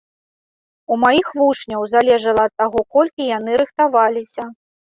У 0.95 0.97
маіх 1.03 1.27
вучняў 1.41 1.85
залежала 1.93 2.47
ад 2.49 2.53
таго, 2.63 2.79
колькі 2.97 3.29
яны 3.37 3.51
рыхтаваліся. 3.65 4.43